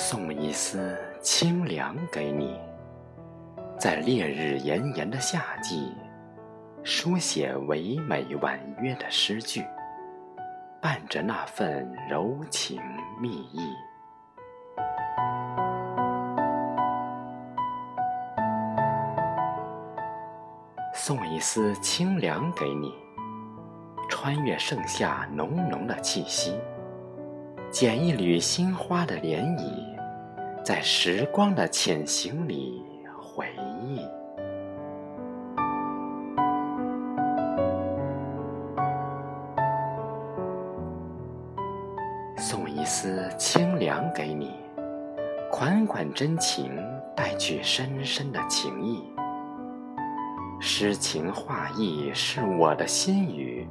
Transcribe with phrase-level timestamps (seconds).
[0.00, 2.56] 送一丝清凉给你，
[3.76, 5.92] 在烈日炎炎的夏季，
[6.84, 9.64] 书写唯美婉约的诗句，
[10.80, 12.80] 伴着那份柔情
[13.20, 13.74] 蜜意。
[20.94, 22.94] 送一丝清凉给你，
[24.08, 26.56] 穿越盛夏浓浓的气息，
[27.68, 29.87] 剪一缕新花的涟漪，
[30.68, 32.84] 在时光的浅行里
[33.18, 33.46] 回
[33.80, 34.06] 忆。
[42.36, 44.52] 送一丝清凉给你，
[45.50, 46.70] 款款真情
[47.16, 49.02] 带去深深的情意。
[50.60, 53.66] 诗情画意是我的心语，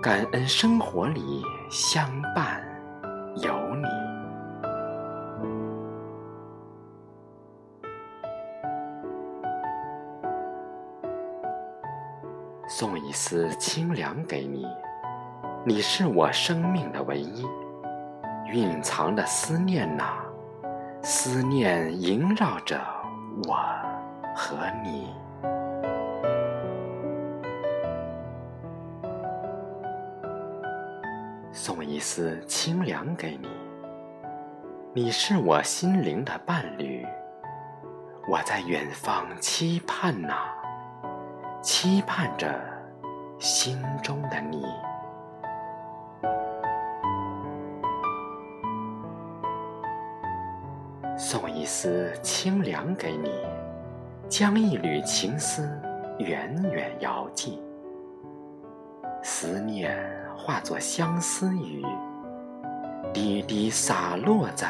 [0.00, 2.62] 感恩生活里相伴
[3.42, 3.88] 有你。
[12.66, 14.66] 送一丝清凉给你，
[15.66, 17.46] 你是我生命的唯一，
[18.46, 20.14] 蕴藏的思念呐，
[21.02, 22.80] 思念萦绕着
[23.46, 23.54] 我
[24.34, 25.14] 和你。
[31.52, 33.48] 送一丝清凉给你，
[34.94, 37.06] 你是我心灵的伴侣，
[38.26, 40.34] 我在远方期盼呐，
[41.64, 42.54] 期盼着
[43.38, 44.66] 心中的你。
[51.16, 53.30] 送一丝清凉给你，
[54.28, 55.66] 将一缕情丝
[56.18, 57.62] 远远遥寄，
[59.22, 59.98] 思念。
[60.36, 61.82] 化作相思雨，
[63.14, 64.68] 滴滴洒落在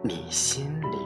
[0.00, 0.96] 你心里。